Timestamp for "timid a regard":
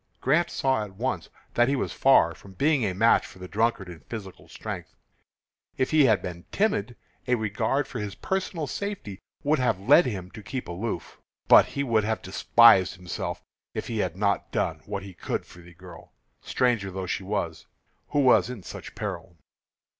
6.51-7.87